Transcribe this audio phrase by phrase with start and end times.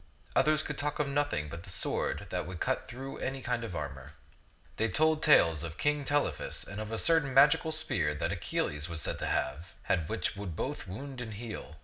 [0.35, 3.75] Others could talk of nothing but the sword that would cut through any kind of
[3.75, 4.13] armor.
[4.77, 8.99] They told tales of King Telephus and of a certain magical spear that Achilles was
[8.99, 11.75] said to have had which would both wound and heal.